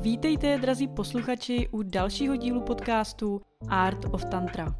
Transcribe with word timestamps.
Vítejte, 0.00 0.58
drazí 0.58 0.88
posluchači, 0.88 1.68
u 1.70 1.82
dalšího 1.82 2.36
dílu 2.36 2.60
podcastu 2.60 3.40
Art 3.68 4.04
of 4.04 4.24
Tantra. 4.24 4.74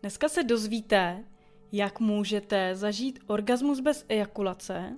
Dneska 0.00 0.28
se 0.28 0.42
dozvíte, 0.42 1.24
jak 1.72 2.00
můžete 2.00 2.76
zažít 2.76 3.18
orgasmus 3.26 3.80
bez 3.80 4.04
ejakulace, 4.08 4.96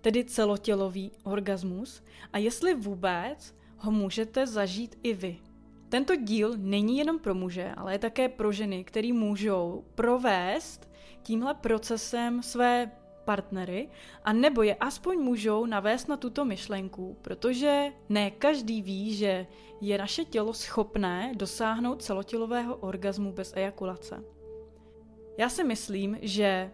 tedy 0.00 0.24
celotělový 0.24 1.12
orgasmus, 1.22 2.02
a 2.32 2.38
jestli 2.38 2.74
vůbec 2.74 3.54
ho 3.78 3.90
můžete 3.90 4.46
zažít 4.46 4.98
i 5.02 5.14
vy. 5.14 5.47
Tento 5.88 6.16
díl 6.16 6.54
není 6.56 6.98
jenom 6.98 7.18
pro 7.18 7.34
muže, 7.34 7.72
ale 7.76 7.94
je 7.94 7.98
také 7.98 8.28
pro 8.28 8.52
ženy, 8.52 8.84
který 8.84 9.12
můžou 9.12 9.84
provést 9.94 10.90
tímhle 11.22 11.54
procesem 11.54 12.42
své 12.42 12.90
partnery 13.24 13.88
a 14.24 14.32
nebo 14.32 14.62
je 14.62 14.74
aspoň 14.74 15.18
můžou 15.18 15.66
navést 15.66 16.08
na 16.08 16.16
tuto 16.16 16.44
myšlenku, 16.44 17.16
protože 17.22 17.92
ne 18.08 18.30
každý 18.30 18.82
ví, 18.82 19.14
že 19.14 19.46
je 19.80 19.98
naše 19.98 20.24
tělo 20.24 20.54
schopné 20.54 21.32
dosáhnout 21.36 22.02
celotělového 22.02 22.76
orgasmu 22.76 23.32
bez 23.32 23.52
ejakulace. 23.56 24.24
Já 25.38 25.48
si 25.48 25.64
myslím, 25.64 26.18
že 26.22 26.70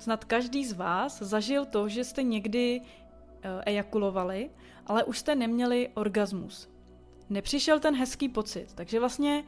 snad 0.00 0.24
každý 0.24 0.64
z 0.64 0.72
vás 0.72 1.22
zažil 1.22 1.64
to, 1.64 1.88
že 1.88 2.04
jste 2.04 2.22
někdy 2.22 2.80
eh, 2.80 3.48
ejakulovali, 3.66 4.50
ale 4.86 5.04
už 5.04 5.18
jste 5.18 5.34
neměli 5.34 5.88
orgasmus 5.94 6.68
nepřišel 7.30 7.80
ten 7.80 7.96
hezký 7.96 8.28
pocit. 8.28 8.72
Takže 8.74 9.00
vlastně 9.00 9.44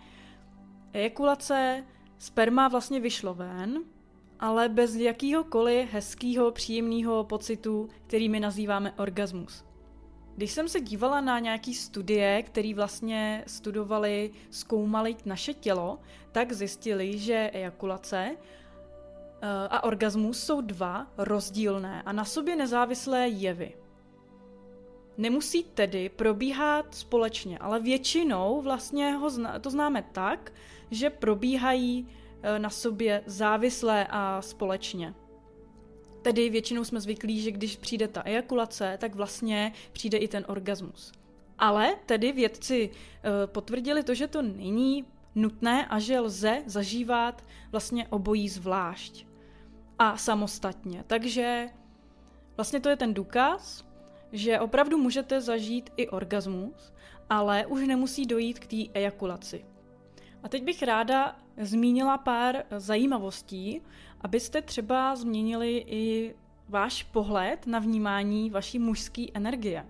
ejakulace, 0.93 1.85
sperma 2.19 2.69
vlastně 2.69 3.01
vyšlo 3.01 3.35
ven, 3.35 3.85
ale 4.41 4.69
bez 4.69 4.95
jakýhokoliv 4.95 5.93
hezkého, 5.93 6.51
příjemného 6.51 7.25
pocitu, 7.25 7.89
který 8.07 8.29
my 8.29 8.41
nazýváme 8.41 8.93
orgasmus. 8.93 9.65
Když 10.37 10.53
jsem 10.53 10.69
se 10.69 10.81
dívala 10.81 11.21
na 11.21 11.39
nějaký 11.39 11.75
studie, 11.75 12.43
které 12.43 12.75
vlastně 12.75 13.45
studovali, 13.47 14.31
zkoumali 14.51 15.17
naše 15.25 15.55
tělo, 15.55 15.99
tak 16.33 16.53
zjistili, 16.53 17.19
že 17.19 17.51
ejakulace 17.53 18.37
eh, 18.37 19.47
a 19.71 19.85
orgasmus 19.85 20.45
jsou 20.45 20.61
dva 20.61 21.07
rozdílné 21.19 22.03
a 22.03 22.13
na 22.13 22.25
sobě 22.25 22.57
nezávislé 22.57 23.29
jevy. 23.29 23.75
Nemusí 25.19 25.65
tedy 25.65 26.09
probíhat 26.09 26.95
společně, 26.95 27.59
ale 27.59 27.81
většinou 27.81 28.63
vlastně 28.63 29.13
ho 29.13 29.31
zna, 29.31 29.59
to 29.59 29.71
známe 29.71 30.05
tak, 30.13 30.53
že 30.91 31.11
probíhají 31.11 32.09
e, 32.43 32.59
na 32.59 32.71
sobě 32.71 33.23
závislé 33.27 34.07
a 34.11 34.43
společně. 34.43 35.15
Tedy 36.23 36.51
většinou 36.51 36.85
jsme 36.85 37.01
zvyklí, 37.01 37.41
že 37.41 37.51
když 37.51 37.77
přijde 37.77 38.09
ta 38.09 38.23
ejakulace, 38.23 38.99
tak 39.01 39.15
vlastně 39.15 39.73
přijde 39.93 40.19
i 40.19 40.29
ten 40.29 40.45
orgasmus. 40.49 41.13
Ale 41.59 41.97
tedy 42.07 42.33
vědci 42.33 42.91
e, 42.91 43.47
potvrdili 43.47 44.03
to, 44.03 44.15
že 44.15 44.29
to 44.29 44.43
není 44.43 45.05
nutné 45.35 45.87
a 45.87 45.99
že 45.99 46.21
lze 46.21 46.63
zažívat 46.67 47.45
vlastně 47.73 48.09
obojí 48.09 48.49
zvlášť 48.49 49.27
a 49.99 50.17
samostatně. 50.17 51.05
Takže 51.07 51.69
vlastně 52.57 52.81
to 52.81 52.89
je 52.89 52.97
ten 52.97 53.15
důkaz, 53.15 53.85
že 54.33 54.61
opravdu 54.61 54.99
můžete 54.99 55.41
zažít 55.41 55.91
i 55.97 56.09
orgasmus, 56.09 56.93
ale 57.31 57.67
už 57.67 57.87
nemusí 57.87 58.27
dojít 58.27 58.59
k 58.59 58.67
té 58.67 58.93
ejakulaci. 58.95 59.65
A 60.43 60.49
teď 60.49 60.65
bych 60.65 60.83
ráda 60.83 61.37
zmínila 61.61 62.19
pár 62.19 62.65
zajímavostí, 62.77 63.83
abyste 64.21 64.63
třeba 64.63 65.17
změnili 65.17 65.85
i 65.87 66.35
váš 66.69 67.03
pohled 67.03 67.67
na 67.67 67.79
vnímání 67.79 68.51
vaší 68.51 68.79
mužské 68.79 69.25
energie. 69.35 69.87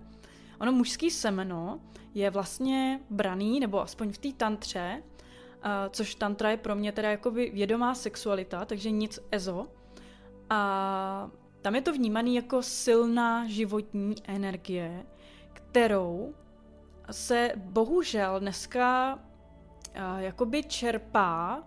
Ono 0.59 0.71
mužský 0.71 1.11
semeno 1.11 1.79
je 2.13 2.29
vlastně 2.29 2.99
braný, 3.09 3.59
nebo 3.59 3.81
aspoň 3.81 4.11
v 4.11 4.17
té 4.17 4.31
tantře, 4.31 5.03
což 5.89 6.15
tantra 6.15 6.49
je 6.49 6.57
pro 6.57 6.75
mě 6.75 6.91
teda 6.91 7.11
jakoby 7.11 7.51
vědomá 7.53 7.95
sexualita, 7.95 8.65
takže 8.65 8.91
nic 8.91 9.19
ezo. 9.31 9.67
A 10.49 11.31
tam 11.63 11.75
je 11.75 11.81
to 11.81 11.93
vnímaný 11.93 12.35
jako 12.35 12.61
silná 12.61 13.47
životní 13.47 14.15
energie, 14.23 15.05
kterou 15.53 16.35
se 17.11 17.51
bohužel 17.55 18.39
dneska 18.39 19.15
uh, 19.15 20.19
jakoby 20.19 20.63
čerpá, 20.63 21.63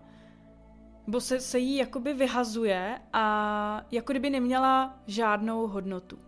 nebo 1.07 1.21
se, 1.21 1.39
se 1.39 1.59
jí 1.59 1.75
jakoby 1.75 2.13
vyhazuje 2.13 3.01
a 3.13 3.85
jako 3.91 4.13
kdyby 4.13 4.29
neměla 4.29 4.99
žádnou 5.07 5.67
hodnotu. 5.67 6.19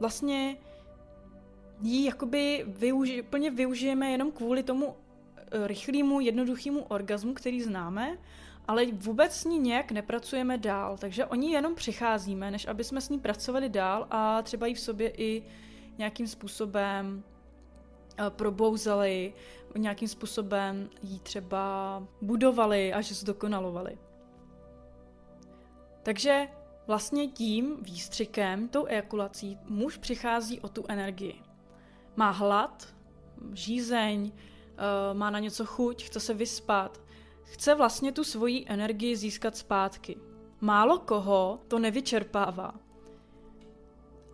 Vlastně 0.00 0.56
ji 1.80 2.04
jakoby 2.04 2.64
využi- 2.68 3.22
plně 3.22 3.50
využijeme 3.50 4.10
jenom 4.10 4.32
kvůli 4.32 4.62
tomu 4.62 4.96
eh, 5.36 5.66
rychlému, 5.66 6.20
jednoduchému 6.20 6.82
orgazmu, 6.82 7.34
který 7.34 7.62
známe 7.62 8.18
ale 8.68 8.86
vůbec 8.92 9.32
s 9.32 9.44
ní 9.44 9.58
nějak 9.58 9.92
nepracujeme 9.92 10.58
dál, 10.58 10.98
takže 10.98 11.26
oni 11.26 11.52
jenom 11.52 11.74
přicházíme, 11.74 12.50
než 12.50 12.66
aby 12.66 12.84
jsme 12.84 13.00
s 13.00 13.08
ní 13.08 13.18
pracovali 13.18 13.68
dál 13.68 14.06
a 14.10 14.42
třeba 14.42 14.66
ji 14.66 14.74
v 14.74 14.80
sobě 14.80 15.12
i 15.16 15.42
nějakým 15.98 16.26
způsobem 16.26 17.24
eh, 18.18 18.30
probouzeli, 18.30 19.34
nějakým 19.76 20.08
způsobem 20.08 20.90
ji 21.02 21.18
třeba 21.18 22.02
budovali 22.22 22.92
až 22.92 23.12
zdokonalovali. 23.12 23.98
Takže 26.02 26.48
vlastně 26.86 27.28
tím 27.28 27.76
výstřikem, 27.82 28.68
tou 28.68 28.86
ejakulací, 28.86 29.58
muž 29.64 29.96
přichází 29.96 30.60
o 30.60 30.68
tu 30.68 30.84
energii. 30.88 31.42
Má 32.16 32.30
hlad, 32.30 32.94
žízeň, 33.52 34.32
eh, 34.32 35.14
má 35.14 35.30
na 35.30 35.38
něco 35.38 35.66
chuť, 35.66 36.04
chce 36.04 36.20
se 36.20 36.34
vyspat, 36.34 37.00
chce 37.42 37.74
vlastně 37.74 38.12
tu 38.12 38.24
svoji 38.24 38.64
energii 38.68 39.16
získat 39.16 39.56
zpátky. 39.56 40.16
Málo 40.60 40.98
koho 40.98 41.60
to 41.68 41.78
nevyčerpává. 41.78 42.74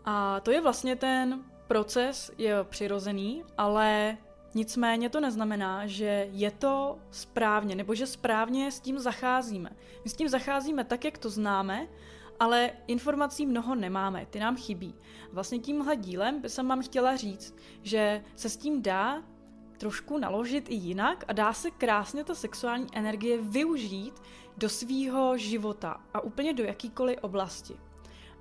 A 0.05 0.41
to 0.41 0.51
je 0.51 0.61
vlastně 0.61 0.97
ten 0.97 1.45
proces, 1.69 2.31
je 2.39 2.65
přirozený, 2.65 3.45
ale 3.59 4.19
nicméně 4.55 5.11
to 5.11 5.21
neznamená, 5.21 5.87
že 5.87 6.29
je 6.33 6.51
to 6.51 6.99
správně, 7.11 7.75
nebo 7.75 7.95
že 7.95 8.07
správně 8.07 8.73
s 8.73 8.81
tím 8.81 8.99
zacházíme. 8.99 9.71
My 10.05 10.11
s 10.11 10.15
tím 10.15 10.29
zacházíme 10.29 10.85
tak, 10.85 11.05
jak 11.05 11.19
to 11.19 11.31
známe, 11.31 11.89
ale 12.41 12.71
informací 12.87 13.47
mnoho 13.47 13.75
nemáme, 13.75 14.27
ty 14.27 14.39
nám 14.41 14.57
chybí. 14.57 14.95
Vlastně 15.33 15.59
tímhle 15.59 15.97
dílem 15.97 16.41
by 16.41 16.49
jsem 16.49 16.69
vám 16.69 16.83
chtěla 16.83 17.17
říct, 17.17 17.55
že 17.83 18.25
se 18.37 18.49
s 18.49 18.57
tím 18.57 18.83
dá 18.83 19.23
trošku 19.79 20.19
naložit 20.19 20.71
i 20.71 20.75
jinak 20.75 21.25
a 21.29 21.33
dá 21.33 21.53
se 21.53 21.71
krásně 21.71 22.25
ta 22.25 22.35
sexuální 22.35 22.87
energie 22.93 23.39
využít 23.43 24.15
do 24.57 24.69
svýho 24.69 25.39
života 25.39 26.01
a 26.15 26.21
úplně 26.21 26.55
do 26.55 26.65
jakýkoliv 26.65 27.19
oblasti. 27.21 27.77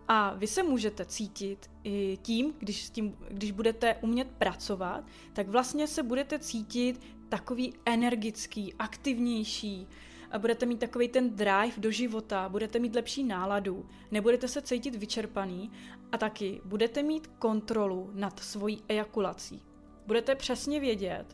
A 0.07 0.33
vy 0.33 0.47
se 0.47 0.63
můžete 0.63 1.05
cítit 1.05 1.69
i 1.83 2.17
tím, 2.21 2.53
když, 2.59 2.85
s 2.85 2.89
tím, 2.89 3.17
když 3.29 3.51
budete 3.51 3.95
umět 4.01 4.27
pracovat, 4.37 5.03
tak 5.33 5.47
vlastně 5.47 5.87
se 5.87 6.03
budete 6.03 6.39
cítit 6.39 7.01
takový 7.29 7.73
energický, 7.85 8.73
aktivnější, 8.79 9.87
a 10.31 10.39
budete 10.39 10.65
mít 10.65 10.79
takový 10.79 11.07
ten 11.07 11.35
drive 11.35 11.73
do 11.77 11.91
života, 11.91 12.49
budete 12.49 12.79
mít 12.79 12.95
lepší 12.95 13.23
náladu, 13.23 13.85
nebudete 14.11 14.47
se 14.47 14.61
cítit 14.61 14.95
vyčerpaný 14.95 15.71
a 16.11 16.17
taky 16.17 16.61
budete 16.65 17.03
mít 17.03 17.27
kontrolu 17.27 18.09
nad 18.13 18.39
svojí 18.39 18.83
ejakulací 18.87 19.61
budete 20.07 20.35
přesně 20.35 20.79
vědět, 20.79 21.25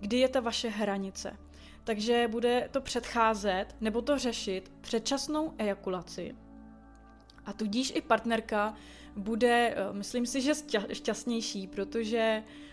kdy 0.00 0.16
je 0.16 0.28
ta 0.28 0.40
vaše 0.40 0.68
hranice. 0.68 1.36
Takže 1.84 2.28
bude 2.30 2.68
to 2.70 2.80
předcházet 2.80 3.66
nebo 3.80 4.02
to 4.02 4.18
řešit 4.18 4.72
předčasnou 4.80 5.54
ejakulaci. 5.58 6.36
A 7.46 7.52
tudíž 7.52 7.92
i 7.94 8.00
partnerka 8.00 8.74
bude, 9.16 9.74
eh, 9.76 9.92
myslím 9.92 10.26
si, 10.26 10.40
že 10.40 10.52
šťastnější, 10.92 11.66
protože 11.66 12.42
Eh, 12.42 12.69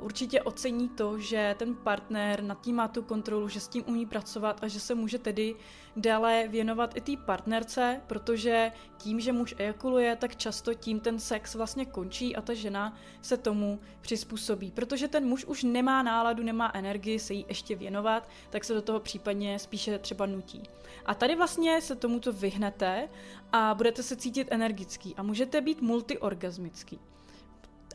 určitě 0.00 0.42
ocení 0.42 0.88
to, 0.88 1.18
že 1.18 1.54
ten 1.58 1.74
partner 1.74 2.42
nad 2.42 2.60
tím 2.60 2.76
má 2.76 2.88
tu 2.88 3.02
kontrolu, 3.02 3.48
že 3.48 3.60
s 3.60 3.68
tím 3.68 3.84
umí 3.86 4.06
pracovat 4.06 4.64
a 4.64 4.68
že 4.68 4.80
se 4.80 4.94
může 4.94 5.18
tedy 5.18 5.54
dále 5.96 6.48
věnovat 6.48 6.96
i 6.96 7.00
té 7.00 7.22
partnerce, 7.24 8.00
protože 8.06 8.72
tím, 8.96 9.20
že 9.20 9.32
muž 9.32 9.54
ejakuluje, 9.58 10.16
tak 10.16 10.36
často 10.36 10.74
tím 10.74 11.00
ten 11.00 11.18
sex 11.18 11.54
vlastně 11.54 11.86
končí 11.86 12.36
a 12.36 12.40
ta 12.40 12.54
žena 12.54 12.96
se 13.22 13.36
tomu 13.36 13.80
přizpůsobí. 14.00 14.70
Protože 14.70 15.08
ten 15.08 15.26
muž 15.26 15.44
už 15.44 15.62
nemá 15.62 16.02
náladu, 16.02 16.42
nemá 16.42 16.70
energii 16.74 17.18
se 17.18 17.34
jí 17.34 17.44
ještě 17.48 17.76
věnovat, 17.76 18.28
tak 18.50 18.64
se 18.64 18.74
do 18.74 18.82
toho 18.82 19.00
případně 19.00 19.58
spíše 19.58 19.98
třeba 19.98 20.26
nutí. 20.26 20.62
A 21.06 21.14
tady 21.14 21.36
vlastně 21.36 21.80
se 21.80 21.96
tomuto 21.96 22.32
vyhnete 22.32 23.08
a 23.52 23.74
budete 23.74 24.02
se 24.02 24.16
cítit 24.16 24.48
energický 24.50 25.14
a 25.16 25.22
můžete 25.22 25.60
být 25.60 25.82
multiorgasmický. 25.82 27.00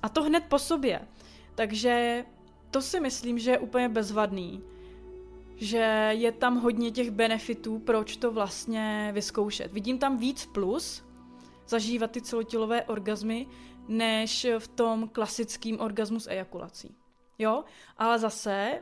A 0.01 0.09
to 0.09 0.23
hned 0.23 0.43
po 0.49 0.59
sobě. 0.59 1.07
Takže 1.55 2.25
to 2.71 2.81
si 2.81 3.00
myslím, 3.00 3.39
že 3.39 3.51
je 3.51 3.59
úplně 3.59 3.89
bezvadný. 3.89 4.63
že 5.55 6.09
je 6.11 6.31
tam 6.31 6.59
hodně 6.59 6.91
těch 6.91 7.11
benefitů, 7.11 7.79
proč 7.79 8.17
to 8.17 8.31
vlastně 8.31 9.09
vyzkoušet. 9.13 9.73
Vidím 9.73 9.97
tam 10.00 10.17
víc 10.17 10.45
plus, 10.45 11.03
zažívat 11.67 12.11
ty 12.11 12.21
celotělové 12.21 12.83
orgazmy, 12.83 13.47
než 13.88 14.47
v 14.59 14.67
tom 14.67 15.09
klasickém 15.09 15.79
orgazmu 15.79 16.19
s 16.19 16.29
ejakulací. 16.29 16.95
Jo, 17.39 17.63
ale 17.97 18.19
zase 18.19 18.79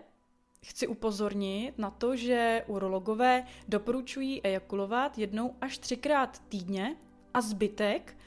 chci 0.65 0.87
upozornit 0.87 1.77
na 1.77 1.89
to, 1.91 2.15
že 2.15 2.63
urologové 2.67 3.45
doporučují 3.67 4.41
ejakulovat 4.43 5.17
jednou 5.17 5.55
až 5.61 5.77
třikrát 5.77 6.41
týdně 6.49 6.95
a 7.33 7.41
zbytek 7.41 8.17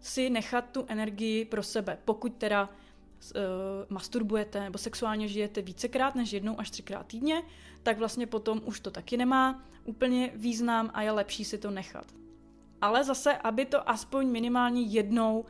si 0.00 0.30
nechat 0.30 0.70
tu 0.72 0.84
energii 0.88 1.44
pro 1.44 1.62
sebe, 1.62 1.98
pokud 2.04 2.34
teda 2.34 2.70
uh, 3.32 3.40
masturbujete 3.88 4.60
nebo 4.60 4.78
sexuálně 4.78 5.28
žijete 5.28 5.62
vícekrát 5.62 6.14
než 6.14 6.32
jednou 6.32 6.60
až 6.60 6.70
třikrát 6.70 7.06
týdně, 7.06 7.42
tak 7.82 7.98
vlastně 7.98 8.26
potom 8.26 8.60
už 8.64 8.80
to 8.80 8.90
taky 8.90 9.16
nemá 9.16 9.62
úplně 9.84 10.30
význam 10.34 10.90
a 10.94 11.02
je 11.02 11.10
lepší 11.10 11.44
si 11.44 11.58
to 11.58 11.70
nechat. 11.70 12.06
Ale 12.80 13.04
zase, 13.04 13.36
aby 13.36 13.64
to 13.64 13.90
aspoň 13.90 14.28
minimálně 14.28 14.82
jednou 14.82 15.44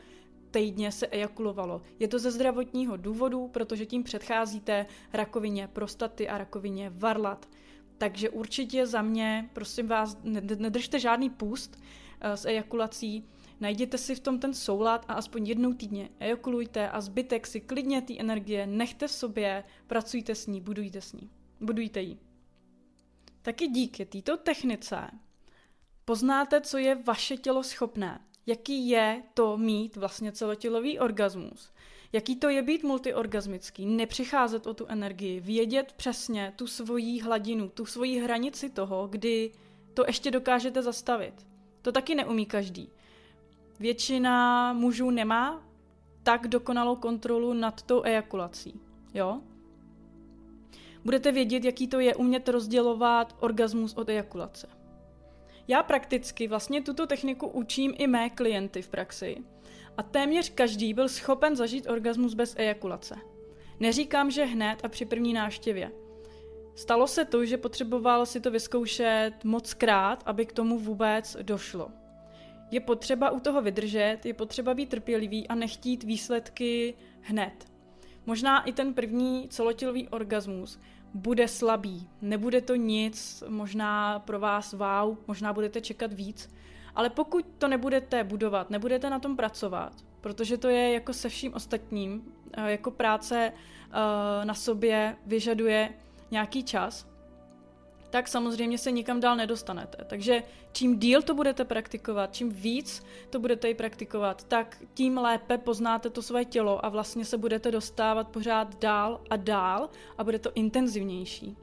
týdně 0.51 0.93
se 0.93 1.07
ejakulovalo. 1.07 1.83
Je 1.99 2.09
to 2.09 2.19
ze 2.19 2.31
zdravotního 2.31 2.97
důvodu, 2.97 3.49
protože 3.49 3.87
tím 3.87 4.03
předcházíte 4.03 4.87
rakovině 5.13 5.69
prostaty 5.69 6.29
a 6.29 6.39
rakovině 6.39 6.91
varlat. 6.91 7.49
Takže 7.99 8.31
určitě 8.31 8.87
za 8.87 9.03
mě, 9.03 9.51
prosím 9.53 9.87
vás, 9.87 10.19
nedržte 10.59 10.99
žádný 10.99 11.31
půst 11.31 11.83
eh, 12.21 12.37
s 12.37 12.45
ejakulací, 12.45 13.29
najděte 13.65 13.99
si 13.99 14.15
v 14.15 14.21
tom 14.21 14.39
ten 14.39 14.55
soulad 14.55 15.05
a 15.09 15.15
aspoň 15.15 15.47
jednou 15.47 15.73
týdně 15.73 16.09
ejakulujte 16.21 16.91
a 16.91 17.01
zbytek 17.01 17.47
si 17.47 17.61
klidně 17.61 18.03
té 18.03 18.19
energie 18.19 18.67
nechte 18.67 19.09
v 19.09 19.13
sobě, 19.13 19.65
pracujte 19.87 20.35
s 20.35 20.47
ní, 20.47 20.61
budujte 20.61 21.01
s 21.01 21.13
ní. 21.13 21.31
Budujte 21.61 22.01
ji. 22.01 22.19
Taky 23.43 23.69
díky 23.69 24.07
této 24.07 24.37
technice 24.37 25.11
poznáte, 26.05 26.61
co 26.61 26.79
je 26.79 26.95
vaše 26.95 27.37
tělo 27.37 27.63
schopné 27.63 28.21
jaký 28.47 28.89
je 28.89 29.23
to 29.35 29.57
mít 29.57 29.97
vlastně 29.97 30.33
celotělový 30.33 30.99
orgasmus, 30.99 31.73
jaký 32.13 32.37
to 32.37 32.49
je 32.49 32.63
být 32.63 32.85
multiorgasmický, 32.85 33.87
nepřicházet 33.87 34.67
o 34.67 34.75
tu 34.75 34.87
energii, 34.87 35.41
vědět 35.41 35.93
přesně 35.97 36.53
tu 36.57 36.67
svoji 36.67 37.21
hladinu, 37.21 37.69
tu 37.69 37.87
svoji 37.87 38.21
hranici 38.21 38.71
toho, 38.71 39.09
kdy 39.09 39.53
to 39.95 40.05
ještě 40.07 40.31
dokážete 40.31 40.83
zastavit. 40.83 41.47
To 41.83 41.93
taky 41.93 42.15
neumí 42.15 42.47
každý. 42.47 42.91
Většina 43.81 44.73
mužů 44.73 45.11
nemá 45.11 45.63
tak 46.23 46.49
dokonalou 46.49 46.97
kontrolu 46.97 47.53
nad 47.53 47.83
tou 47.83 48.03
ejakulací. 48.03 48.81
Jo? 49.15 49.41
Budete 51.05 51.33
vědět, 51.33 51.65
jaký 51.65 51.89
to 51.89 52.01
je 52.01 52.15
umět 52.15 52.49
rozdělovat 52.49 53.37
orgasmus 53.41 53.95
od 53.95 54.09
ejakulace. 54.09 54.69
Já 55.69 55.83
prakticky 55.83 56.49
vlastně 56.49 56.83
tuto 56.83 57.07
techniku 57.07 57.47
učím 57.47 57.95
i 57.99 58.07
mé 58.07 58.31
klienty 58.31 58.83
v 58.83 58.89
praxi. 58.89 59.37
A 59.97 60.03
téměř 60.03 60.49
každý 60.49 60.95
byl 60.95 61.09
schopen 61.09 61.57
zažít 61.57 61.89
orgasmus 61.89 62.35
bez 62.35 62.55
ejakulace. 62.59 63.17
Neříkám, 63.81 64.31
že 64.31 64.45
hned 64.45 64.85
a 64.85 64.89
při 64.89 65.05
první 65.05 65.33
návštěvě. 65.33 65.93
Stalo 66.75 67.07
se 67.07 67.25
to, 67.25 67.45
že 67.45 67.57
potřeboval 67.57 68.27
si 68.27 68.41
to 68.41 68.51
vyzkoušet 68.51 69.33
moc 69.45 69.75
krát, 69.75 70.23
aby 70.27 70.47
k 70.47 70.53
tomu 70.53 70.79
vůbec 70.79 71.37
došlo. 71.43 71.89
Je 72.75 72.81
potřeba 72.81 73.31
u 73.31 73.41
toho 73.41 73.63
vydržet, 73.63 74.19
je 74.25 74.35
potřeba 74.35 74.75
být 74.75 74.89
trpělivý 74.89 75.49
a 75.49 75.55
nechtít 75.55 76.05
výsledky 76.05 76.95
hned. 77.21 77.53
Možná 78.27 78.63
i 78.63 78.73
ten 78.73 78.95
první 78.95 79.49
celotělový 79.49 80.09
orgasmus 80.09 80.81
bude 81.15 81.49
slabý. 81.49 82.09
Nebude 82.23 82.61
to 82.61 82.75
nic, 82.75 83.45
možná 83.49 84.19
pro 84.19 84.41
vás 84.41 84.73
wow, 84.73 85.17
možná 85.27 85.53
budete 85.53 85.81
čekat 85.81 86.13
víc, 86.13 86.55
ale 86.95 87.11
pokud 87.11 87.47
to 87.59 87.69
nebudete 87.69 88.25
budovat, 88.25 88.71
nebudete 88.71 89.11
na 89.11 89.19
tom 89.19 89.37
pracovat, 89.37 89.93
protože 90.21 90.59
to 90.59 90.69
je 90.69 90.93
jako 90.93 91.13
se 91.13 91.29
vším 91.29 91.55
ostatním, 91.55 92.33
eh, 92.53 92.71
jako 92.71 92.91
práce 92.91 93.53
eh, 93.53 94.45
na 94.45 94.55
sobě 94.55 95.17
vyžaduje 95.27 95.95
nějaký 96.31 96.63
čas, 96.63 97.14
tak 98.15 98.29
samozřejmě 98.29 98.79
se 98.79 98.91
nikam 98.91 99.21
dál 99.21 99.37
nedostanete. 99.37 100.05
Takže 100.05 100.43
čím 100.73 100.99
díl 100.99 101.23
to 101.23 101.35
budete 101.35 101.65
praktikovat, 101.65 102.35
čím 102.35 102.51
víc 102.51 103.05
to 103.31 103.39
budete 103.39 103.71
i 103.71 103.75
praktikovat, 103.75 104.45
tak 104.45 104.83
tím 104.95 105.19
lépe 105.19 105.59
poznáte 105.59 106.11
to 106.11 106.23
své 106.23 106.45
tělo 106.45 106.85
a 106.85 106.89
vlastně 106.89 107.25
se 107.25 107.39
budete 107.39 107.71
dostávat 107.71 108.29
pořád 108.29 108.79
dál 108.81 109.21
a 109.31 109.37
dál 109.37 109.91
a 110.19 110.25
bude 110.25 110.39
to 110.39 110.51
intenzivnější. 110.55 111.57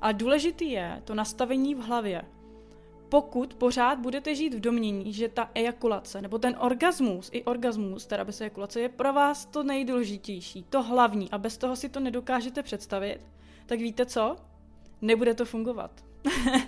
Ale 0.00 0.14
důležitý 0.14 0.70
je 0.70 1.02
to 1.04 1.14
nastavení 1.14 1.74
v 1.74 1.78
hlavě. 1.78 2.24
Pokud 3.08 3.54
pořád 3.54 3.98
budete 3.98 4.34
žít 4.34 4.54
v 4.54 4.60
domění, 4.60 5.12
že 5.12 5.28
ta 5.28 5.50
ejakulace 5.54 6.22
nebo 6.22 6.38
ten 6.38 6.56
orgasmus, 6.58 7.30
i 7.32 7.44
orgasmus, 7.44 8.06
teda 8.06 8.24
bez 8.24 8.40
ejakulace, 8.40 8.80
je 8.80 8.88
pro 8.88 9.12
vás 9.12 9.46
to 9.46 9.62
nejdůležitější, 9.62 10.62
to 10.70 10.82
hlavní 10.82 11.30
a 11.30 11.38
bez 11.38 11.58
toho 11.58 11.76
si 11.76 11.88
to 11.88 12.00
nedokážete 12.00 12.62
představit, 12.62 13.20
tak 13.66 13.78
víte 13.78 14.06
co? 14.06 14.36
Nebude 15.02 15.34
to 15.34 15.44
fungovat. 15.44 16.04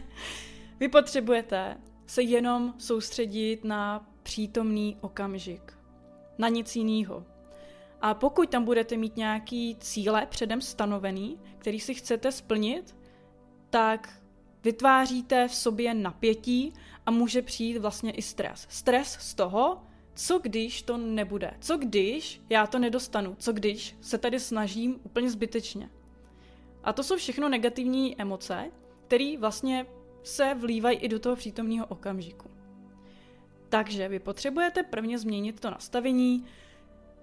Vy 0.80 0.88
potřebujete 0.88 1.76
se 2.06 2.22
jenom 2.22 2.74
soustředit 2.78 3.64
na 3.64 4.08
přítomný 4.22 4.96
okamžik. 5.00 5.78
Na 6.38 6.48
nic 6.48 6.76
jiného. 6.76 7.26
A 8.00 8.14
pokud 8.14 8.50
tam 8.50 8.64
budete 8.64 8.96
mít 8.96 9.16
nějaký 9.16 9.76
cíle 9.80 10.26
předem 10.26 10.60
stanovený, 10.60 11.40
který 11.58 11.80
si 11.80 11.94
chcete 11.94 12.32
splnit, 12.32 12.96
tak 13.70 14.22
vytváříte 14.64 15.48
v 15.48 15.54
sobě 15.54 15.94
napětí 15.94 16.72
a 17.06 17.10
může 17.10 17.42
přijít 17.42 17.78
vlastně 17.78 18.12
i 18.12 18.22
stres. 18.22 18.66
Stres 18.70 19.12
z 19.12 19.34
toho, 19.34 19.82
co 20.14 20.38
když 20.38 20.82
to 20.82 20.96
nebude? 20.96 21.50
Co 21.60 21.76
když 21.76 22.40
já 22.48 22.66
to 22.66 22.78
nedostanu? 22.78 23.36
Co 23.38 23.52
když 23.52 23.96
se 24.00 24.18
tady 24.18 24.40
snažím 24.40 25.00
úplně 25.02 25.30
zbytečně? 25.30 25.90
A 26.84 26.92
to 26.92 27.02
jsou 27.02 27.16
všechno 27.16 27.48
negativní 27.48 28.20
emoce, 28.20 28.70
které 29.06 29.34
vlastně 29.38 29.86
se 30.22 30.54
vlívají 30.54 30.98
i 30.98 31.08
do 31.08 31.18
toho 31.18 31.36
přítomného 31.36 31.86
okamžiku. 31.86 32.50
Takže 33.68 34.08
vy 34.08 34.18
potřebujete 34.18 34.82
prvně 34.82 35.18
změnit 35.18 35.60
to 35.60 35.70
nastavení, 35.70 36.44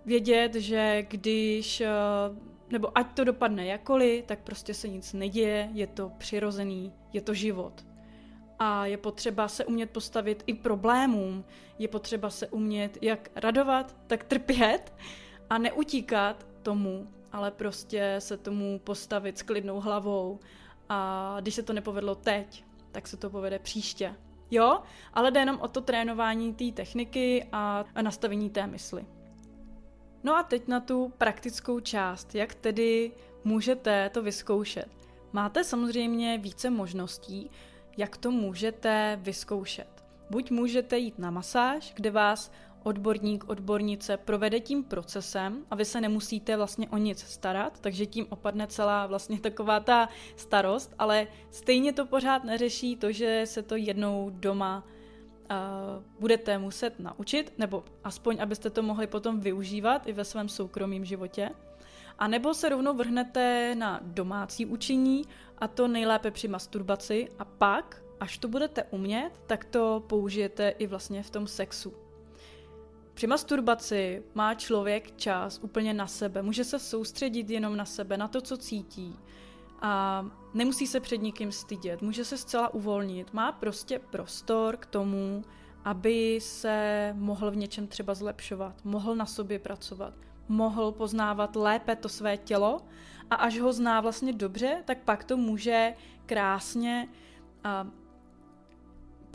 vědět, 0.05 0.55
že 0.55 1.05
když, 1.09 1.81
eh, 1.81 1.89
nebo 2.69 2.97
ať 2.97 3.13
to 3.13 3.23
dopadne 3.23 3.65
jakoli, 3.65 4.23
tak 4.27 4.39
prostě 4.39 4.73
se 4.73 4.87
nic 4.87 5.13
neděje, 5.13 5.69
je 5.73 5.87
to 5.87 6.11
přirozený, 6.17 6.93
je 7.13 7.21
to 7.21 7.33
život. 7.33 7.85
A 8.59 8.85
je 8.85 8.97
potřeba 8.97 9.47
se 9.47 9.65
umět 9.65 9.89
postavit 9.89 10.43
i 10.47 10.53
problémům, 10.53 11.45
je 11.79 11.87
potřeba 11.87 12.29
se 12.29 12.47
umět 12.47 12.97
jak 13.01 13.29
radovat, 13.35 13.95
tak 14.07 14.23
trpět 14.23 14.93
a 15.49 15.57
neutíkat 15.57 16.47
tomu, 16.61 17.07
ale 17.35 17.51
prostě 17.51 18.15
se 18.19 18.37
tomu 18.37 18.79
postavit 18.79 19.37
s 19.37 19.41
klidnou 19.41 19.79
hlavou 19.79 20.39
a 20.89 21.37
když 21.41 21.55
se 21.55 21.63
to 21.63 21.73
nepovedlo 21.73 22.15
teď, 22.15 22.65
tak 22.91 23.07
se 23.07 23.17
to 23.17 23.29
povede 23.29 23.59
příště. 23.59 24.15
Jo, 24.51 24.79
ale 25.13 25.31
jde 25.31 25.39
jenom 25.39 25.59
o 25.61 25.67
to 25.67 25.81
trénování 25.81 26.53
té 26.53 26.71
techniky 26.71 27.47
a, 27.51 27.85
nastavení 28.01 28.49
té 28.49 28.67
mysli. 28.67 29.05
No 30.23 30.37
a 30.37 30.43
teď 30.43 30.67
na 30.67 30.79
tu 30.79 31.13
praktickou 31.17 31.79
část, 31.79 32.35
jak 32.35 32.55
tedy 32.55 33.11
můžete 33.43 34.09
to 34.09 34.23
vyzkoušet. 34.23 34.89
Máte 35.33 35.63
samozřejmě 35.63 36.37
více 36.37 36.69
možností, 36.69 37.51
jak 37.97 38.17
to 38.17 38.31
můžete 38.31 39.19
vyzkoušet. 39.21 40.05
Buď 40.29 40.51
můžete 40.51 40.97
jít 40.97 41.19
na 41.19 41.31
masáž, 41.31 41.93
kde 41.95 42.11
vás 42.11 42.51
odborník, 42.85 43.49
odbornice 43.49 44.17
provede 44.17 44.59
tím 44.59 44.83
procesem 44.83 45.65
a 45.71 45.75
vy 45.75 45.85
se 45.85 46.01
nemusíte 46.01 46.57
vlastně 46.57 46.89
o 46.89 46.97
nic 46.97 47.19
starat, 47.19 47.79
takže 47.79 48.05
tím 48.05 48.25
opadne 48.29 48.67
celá 48.67 49.07
vlastně 49.07 49.39
taková 49.39 49.79
ta 49.79 50.09
starost, 50.35 50.93
ale 50.99 51.27
stejně 51.51 51.93
to 51.93 52.05
pořád 52.05 52.43
neřeší 52.43 52.95
to, 52.95 53.11
že 53.11 53.41
se 53.45 53.61
to 53.61 53.75
jednou 53.75 54.29
doma 54.33 54.83
uh, 54.85 56.03
budete 56.19 56.57
muset 56.57 56.99
naučit, 56.99 57.53
nebo 57.57 57.83
aspoň, 58.03 58.37
abyste 58.41 58.69
to 58.69 58.83
mohli 58.83 59.07
potom 59.07 59.39
využívat 59.39 60.07
i 60.07 60.13
ve 60.13 60.25
svém 60.25 60.49
soukromém 60.49 61.05
životě. 61.05 61.49
A 62.19 62.27
nebo 62.27 62.53
se 62.53 62.69
rovnou 62.69 62.93
vrhnete 62.93 63.75
na 63.75 63.99
domácí 64.03 64.65
učení 64.65 65.25
a 65.57 65.67
to 65.67 65.87
nejlépe 65.87 66.31
při 66.31 66.47
masturbaci 66.47 67.29
a 67.39 67.45
pak, 67.45 68.03
až 68.19 68.37
to 68.37 68.47
budete 68.47 68.83
umět, 68.83 69.31
tak 69.47 69.65
to 69.65 70.03
použijete 70.07 70.69
i 70.69 70.87
vlastně 70.87 71.23
v 71.23 71.29
tom 71.29 71.47
sexu. 71.47 72.04
Při 73.15 73.27
masturbaci 73.27 74.23
má 74.33 74.53
člověk 74.53 75.17
čas 75.17 75.59
úplně 75.63 75.93
na 75.93 76.07
sebe, 76.07 76.41
může 76.41 76.63
se 76.63 76.79
soustředit 76.79 77.49
jenom 77.49 77.77
na 77.77 77.85
sebe, 77.85 78.17
na 78.17 78.27
to, 78.27 78.41
co 78.41 78.57
cítí. 78.57 79.19
A 79.81 80.25
nemusí 80.53 80.87
se 80.87 80.99
před 80.99 81.17
nikým 81.17 81.51
stydět, 81.51 82.01
může 82.01 82.25
se 82.25 82.37
zcela 82.37 82.73
uvolnit, 82.73 83.33
má 83.33 83.51
prostě 83.51 83.99
prostor 83.99 84.77
k 84.77 84.85
tomu, 84.85 85.45
aby 85.83 86.39
se 86.41 87.13
mohl 87.17 87.51
v 87.51 87.55
něčem 87.55 87.87
třeba 87.87 88.13
zlepšovat, 88.13 88.85
mohl 88.85 89.15
na 89.15 89.25
sobě 89.25 89.59
pracovat, 89.59 90.13
mohl 90.47 90.91
poznávat 90.91 91.55
lépe 91.55 91.95
to 91.95 92.09
své 92.09 92.37
tělo. 92.37 92.81
A 93.29 93.35
až 93.35 93.59
ho 93.59 93.73
zná 93.73 94.01
vlastně 94.01 94.33
dobře, 94.33 94.83
tak 94.85 94.97
pak 94.97 95.23
to 95.23 95.37
může 95.37 95.93
krásně 96.25 97.07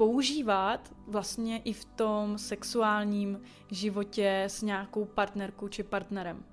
používat 0.01 0.95
vlastně 1.07 1.59
i 1.59 1.73
v 1.73 1.85
tom 1.85 2.39
sexuálním 2.39 3.41
životě 3.71 4.43
s 4.43 4.63
nějakou 4.63 5.05
partnerkou 5.05 5.69
či 5.69 5.83
partnerem. 5.83 6.45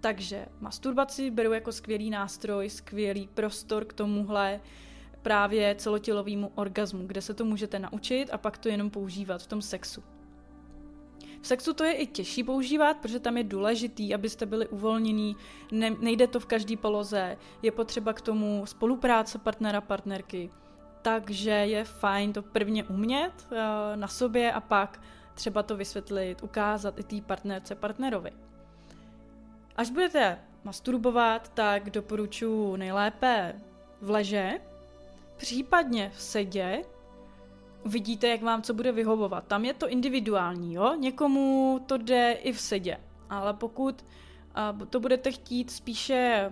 Takže 0.00 0.46
masturbaci 0.60 1.30
beru 1.30 1.52
jako 1.52 1.72
skvělý 1.72 2.10
nástroj, 2.10 2.70
skvělý 2.70 3.28
prostor 3.34 3.84
k 3.84 3.92
tomuhle 3.92 4.60
právě 5.22 5.74
celotělovému 5.74 6.52
orgazmu, 6.54 7.06
kde 7.06 7.22
se 7.22 7.34
to 7.34 7.44
můžete 7.44 7.78
naučit 7.78 8.30
a 8.32 8.38
pak 8.38 8.58
to 8.58 8.68
jenom 8.68 8.90
používat 8.90 9.42
v 9.42 9.46
tom 9.46 9.62
sexu. 9.62 10.02
V 11.40 11.46
sexu 11.46 11.72
to 11.72 11.84
je 11.84 11.92
i 11.92 12.06
těžší 12.06 12.44
používat, 12.44 12.96
protože 12.96 13.20
tam 13.20 13.36
je 13.36 13.44
důležitý, 13.44 14.14
abyste 14.14 14.46
byli 14.46 14.68
uvolnění, 14.68 15.36
ne, 15.72 15.90
nejde 15.90 16.26
to 16.26 16.40
v 16.40 16.46
každé 16.46 16.76
poloze, 16.76 17.36
je 17.62 17.72
potřeba 17.72 18.12
k 18.12 18.20
tomu 18.20 18.62
spolupráce 18.66 19.38
partnera, 19.38 19.80
partnerky, 19.80 20.50
takže 21.06 21.50
je 21.50 21.84
fajn 21.84 22.32
to 22.32 22.42
prvně 22.42 22.84
umět 22.84 23.32
uh, 23.50 23.56
na 23.94 24.08
sobě 24.08 24.52
a 24.52 24.60
pak 24.60 25.00
třeba 25.34 25.62
to 25.62 25.76
vysvětlit, 25.76 26.42
ukázat 26.42 26.98
i 26.98 27.02
té 27.02 27.20
partnerce, 27.26 27.74
partnerovi. 27.74 28.30
Až 29.76 29.90
budete 29.90 30.38
masturbovat, 30.64 31.48
tak 31.48 31.90
doporučuji 31.90 32.76
nejlépe 32.76 33.60
v 34.00 34.10
leže, 34.10 34.50
případně 35.36 36.10
v 36.14 36.22
sedě, 36.22 36.84
vidíte, 37.84 38.28
jak 38.28 38.42
vám 38.42 38.62
co 38.62 38.74
bude 38.74 38.92
vyhovovat. 38.92 39.46
Tam 39.46 39.64
je 39.64 39.74
to 39.74 39.88
individuální, 39.88 40.74
jo? 40.74 40.94
Někomu 40.94 41.80
to 41.86 41.96
jde 41.96 42.32
i 42.32 42.52
v 42.52 42.60
sedě, 42.60 43.00
ale 43.30 43.54
pokud 43.54 44.04
uh, 44.80 44.86
to 44.86 45.00
budete 45.00 45.32
chtít 45.32 45.70
spíše 45.70 46.50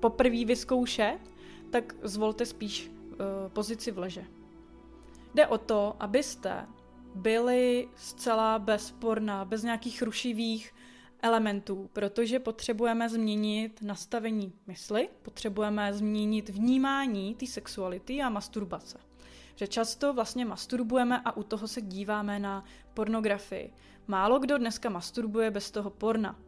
poprvé 0.00 0.44
vyzkoušet, 0.44 1.18
tak 1.70 1.94
zvolte 2.02 2.46
spíš 2.46 2.91
pozici 3.48 3.90
v 3.90 3.98
leže. 3.98 4.24
Jde 5.34 5.46
o 5.46 5.58
to, 5.58 5.96
abyste 6.00 6.66
byli 7.14 7.88
zcela 7.96 8.58
bez 8.58 8.90
porna, 8.90 9.44
bez 9.44 9.62
nějakých 9.62 10.02
rušivých 10.02 10.74
elementů, 11.22 11.90
protože 11.92 12.38
potřebujeme 12.38 13.08
změnit 13.08 13.80
nastavení 13.82 14.52
mysli, 14.66 15.08
potřebujeme 15.22 15.94
změnit 15.94 16.48
vnímání 16.48 17.34
té 17.34 17.46
sexuality 17.46 18.22
a 18.22 18.28
masturbace. 18.28 18.98
Že 19.54 19.66
často 19.66 20.14
vlastně 20.14 20.44
masturbujeme 20.44 21.20
a 21.24 21.36
u 21.36 21.42
toho 21.42 21.68
se 21.68 21.80
díváme 21.80 22.38
na 22.38 22.64
pornografii. 22.94 23.72
Málo 24.06 24.38
kdo 24.38 24.58
dneska 24.58 24.88
masturbuje 24.88 25.50
bez 25.50 25.70
toho 25.70 25.90
porna. 25.90 26.38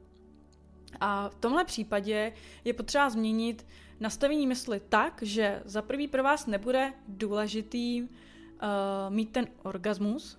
A 1.00 1.28
v 1.28 1.34
tomhle 1.34 1.64
případě 1.64 2.32
je 2.64 2.72
potřeba 2.72 3.10
změnit 3.10 3.66
nastavení 4.00 4.46
mysli 4.46 4.80
tak, 4.88 5.22
že 5.22 5.62
za 5.64 5.82
prvý 5.82 6.08
pro 6.08 6.22
vás 6.22 6.46
nebude 6.46 6.92
důležitý 7.08 8.02
uh, 8.02 8.08
mít 9.08 9.30
ten 9.30 9.46
orgasmus, 9.62 10.38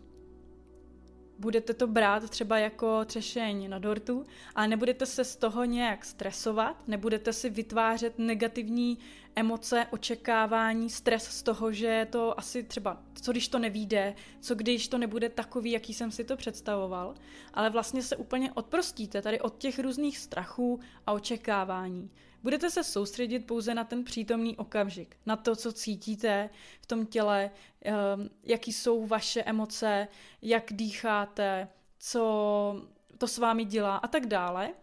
budete 1.40 1.74
to 1.74 1.88
brát 1.88 2.30
třeba 2.30 2.58
jako 2.58 3.06
třešeň 3.06 3.70
na 3.70 3.80
dortu, 3.80 4.26
ale 4.56 4.68
nebudete 4.68 5.06
se 5.06 5.24
z 5.24 5.36
toho 5.36 5.66
nějak 5.66 6.06
stresovat, 6.06 6.88
nebudete 6.88 7.34
si 7.34 7.50
vytvářet 7.50 8.20
negativní 8.20 8.98
emoce, 9.36 9.88
očekávání, 9.92 10.90
stres 10.90 11.24
z 11.24 11.44
toho, 11.44 11.72
že 11.72 12.08
to 12.12 12.40
asi 12.40 12.64
třeba, 12.64 13.02
co 13.22 13.32
když 13.32 13.48
to 13.48 13.60
nevíde, 13.60 14.16
co 14.40 14.56
když 14.56 14.88
to 14.88 14.98
nebude 14.98 15.30
takový, 15.30 15.72
jaký 15.72 15.94
jsem 15.94 16.12
si 16.12 16.24
to 16.24 16.38
představoval, 16.38 17.16
ale 17.54 17.70
vlastně 17.70 18.04
se 18.04 18.16
úplně 18.16 18.52
odprostíte 18.54 19.22
tady 19.22 19.42
od 19.42 19.58
těch 19.58 19.80
různých 19.80 20.18
strachů 20.18 20.80
a 21.08 21.12
očekávání. 21.12 22.12
Budete 22.46 22.70
se 22.70 22.84
soustředit 22.84 23.40
pouze 23.40 23.74
na 23.74 23.84
ten 23.84 24.04
přítomný 24.04 24.58
okamžik, 24.58 25.18
na 25.25 25.36
to, 25.36 25.56
co 25.56 25.72
cítíte 25.72 26.50
v 26.82 26.86
tom 26.86 27.06
těle, 27.06 27.52
ehm, 27.82 28.30
jaký 28.44 28.74
jsou 28.74 29.08
vaše 29.08 29.44
emoce, 29.44 30.08
jak 30.42 30.64
dýcháte, 30.72 31.68
co 32.00 32.82
to 33.18 33.28
s 33.28 33.38
vámi 33.38 33.66
dělá 33.66 33.98
a 33.98 34.08
tak 34.08 34.25
dále. 34.25 34.74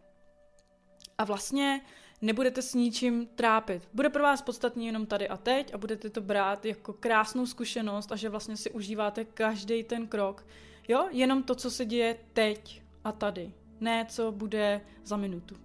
A 1.19 1.25
vlastně 1.25 1.81
nebudete 2.23 2.62
s 2.62 2.75
ničím 2.75 3.26
trápit. 3.26 3.88
Bude 3.95 4.09
pro 4.09 4.23
vás 4.23 4.42
podstatný 4.42 4.87
jenom 4.87 5.07
tady 5.07 5.28
a 5.28 5.37
teď 5.37 5.75
a 5.75 5.78
budete 5.78 6.11
to 6.11 6.21
brát 6.21 6.64
jako 6.64 6.92
krásnou 6.92 7.47
zkušenost 7.47 8.12
a 8.12 8.16
že 8.16 8.28
vlastně 8.28 8.57
si 8.57 8.71
užíváte 8.71 9.25
každý 9.25 9.85
ten 9.85 10.07
krok. 10.07 10.47
Jo, 10.88 11.09
jenom 11.11 11.42
to, 11.42 11.54
co 11.54 11.71
se 11.71 11.85
děje 11.85 12.19
teď 12.33 12.83
a 13.04 13.12
tady. 13.12 13.52
Ne, 13.81 14.07
co 14.09 14.33
bude 14.33 14.81
za 15.04 15.16
minutu. 15.16 15.57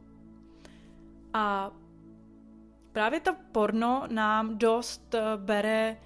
A 1.34 1.72
právě 2.98 3.20
to 3.20 3.36
porno 3.51 4.04
nám 4.12 4.58
dost 4.58 5.16
eh, 5.16 5.22
bere 5.36 5.98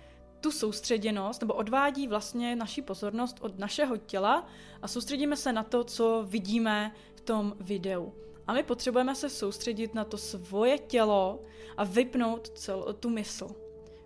tu 0.42 0.52
soustředěnost, 0.52 1.42
nebo 1.42 1.54
odvádí 1.54 2.08
vlastně 2.08 2.56
naši 2.56 2.82
pozornost 2.82 3.38
od 3.42 3.60
našeho 3.60 3.98
těla 3.98 4.48
a 4.82 4.88
soustředíme 4.88 5.38
se 5.38 5.54
na 5.54 5.64
to, 5.64 5.84
co 5.84 6.26
vidíme 6.28 6.92
v 7.16 7.22
tom 7.22 7.56
videu. 7.60 8.14
A 8.48 8.54
my 8.54 8.64
potřebujeme 8.64 9.16
se 9.16 9.30
soustředit 9.30 9.94
na 9.94 10.04
to 10.04 10.18
svoje 10.18 10.78
tělo 10.78 11.42
a 11.78 11.84
vypnout 11.84 12.50
celou 12.50 12.94
tu 12.94 13.10
mysl. 13.10 13.56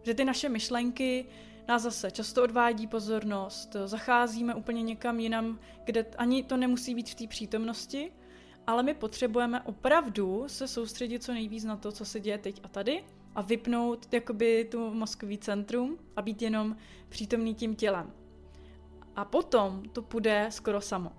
Že 0.03 0.13
ty 0.13 0.25
naše 0.25 0.49
myšlenky 0.49 1.25
nás 1.67 1.81
zase 1.81 2.11
často 2.11 2.43
odvádí 2.43 2.87
pozornost, 2.87 3.75
zacházíme 3.85 4.55
úplně 4.55 4.81
někam 4.81 5.19
jinam, 5.19 5.59
kde 5.85 6.05
ani 6.17 6.43
to 6.43 6.57
nemusí 6.57 6.95
být 6.95 7.09
v 7.09 7.15
té 7.15 7.27
přítomnosti, 7.27 8.11
ale 8.67 8.83
my 8.83 8.93
potřebujeme 8.93 9.61
opravdu 9.61 10.43
se 10.47 10.67
soustředit 10.67 11.23
co 11.23 11.33
nejvíc 11.33 11.63
na 11.63 11.77
to, 11.77 11.91
co 11.91 12.05
se 12.05 12.19
děje 12.19 12.37
teď 12.37 12.61
a 12.63 12.67
tady 12.67 13.03
a 13.35 13.41
vypnout 13.41 14.13
jakoby 14.13 14.67
tu 14.71 14.93
mozkový 14.93 15.37
centrum 15.37 15.97
a 16.15 16.21
být 16.21 16.41
jenom 16.41 16.75
přítomný 17.09 17.55
tím 17.55 17.75
tělem. 17.75 18.11
A 19.15 19.25
potom 19.25 19.83
to 19.91 20.01
půjde 20.01 20.47
skoro 20.49 20.81
samo. 20.81 21.11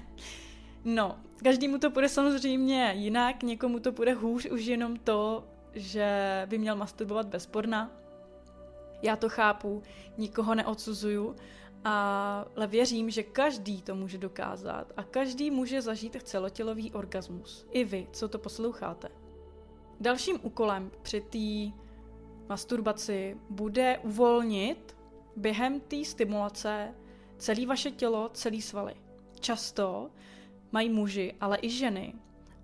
no, 0.84 1.18
každému 1.44 1.78
to 1.78 1.90
půjde 1.90 2.08
samozřejmě 2.08 2.92
jinak, 2.96 3.42
někomu 3.42 3.80
to 3.80 3.92
půjde 3.92 4.12
hůř 4.12 4.46
už 4.46 4.64
jenom 4.64 4.96
to, 4.96 5.44
že 5.72 6.42
by 6.46 6.58
měl 6.58 6.76
masturbovat 6.76 7.26
bez 7.26 7.46
porna. 7.46 7.90
Já 9.02 9.16
to 9.16 9.28
chápu, 9.28 9.82
nikoho 10.18 10.54
neodsuzuju, 10.54 11.36
ale 11.84 12.66
věřím, 12.66 13.10
že 13.10 13.22
každý 13.22 13.82
to 13.82 13.94
může 13.94 14.18
dokázat 14.18 14.92
a 14.96 15.02
každý 15.02 15.50
může 15.50 15.82
zažít 15.82 16.22
celotělový 16.22 16.92
orgasmus. 16.92 17.66
I 17.70 17.84
vy, 17.84 18.08
co 18.12 18.28
to 18.28 18.38
posloucháte. 18.38 19.08
Dalším 20.00 20.38
úkolem 20.42 20.90
při 21.02 21.20
té 21.20 21.76
masturbaci 22.48 23.36
bude 23.50 23.98
uvolnit 23.98 24.96
během 25.36 25.80
té 25.80 26.04
stimulace 26.04 26.94
celé 27.38 27.66
vaše 27.66 27.90
tělo, 27.90 28.30
celý 28.32 28.62
svaly. 28.62 28.94
Často 29.40 30.10
mají 30.72 30.88
muži, 30.88 31.34
ale 31.40 31.58
i 31.62 31.70
ženy, 31.70 32.14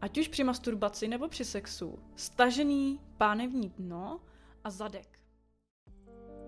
ať 0.00 0.18
už 0.18 0.28
při 0.28 0.44
masturbaci 0.44 1.08
nebo 1.08 1.28
při 1.28 1.44
sexu, 1.44 1.98
stažený 2.16 3.00
pánevní 3.16 3.68
dno 3.68 4.20
a 4.64 4.70
zadek. 4.70 5.15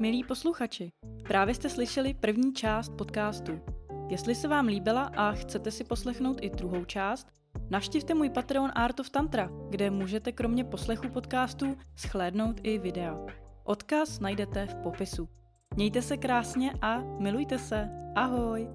Milí 0.00 0.24
posluchači, 0.24 0.92
právě 1.28 1.54
jste 1.54 1.68
slyšeli 1.68 2.14
první 2.14 2.52
část 2.52 2.92
podcastu. 2.98 3.60
Jestli 4.08 4.34
se 4.34 4.48
vám 4.48 4.66
líbila 4.66 5.02
a 5.02 5.32
chcete 5.32 5.70
si 5.70 5.84
poslechnout 5.84 6.38
i 6.40 6.50
druhou 6.50 6.84
část, 6.84 7.26
navštivte 7.70 8.14
můj 8.14 8.30
Patreon 8.30 8.70
Art 8.74 9.00
of 9.00 9.10
Tantra, 9.10 9.50
kde 9.70 9.90
můžete 9.90 10.32
kromě 10.32 10.64
poslechu 10.64 11.08
podcastu 11.08 11.76
schlédnout 11.96 12.60
i 12.62 12.78
videa. 12.78 13.18
Odkaz 13.64 14.20
najdete 14.20 14.66
v 14.66 14.74
popisu. 14.74 15.28
Mějte 15.76 16.02
se 16.02 16.16
krásně 16.16 16.72
a 16.82 16.98
milujte 17.00 17.58
se. 17.58 17.88
Ahoj! 18.14 18.68